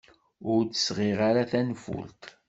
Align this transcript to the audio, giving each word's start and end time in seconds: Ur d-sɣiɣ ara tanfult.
Ur 0.53 0.61
d-sɣiɣ 0.63 1.19
ara 1.29 1.49
tanfult. 1.51 2.21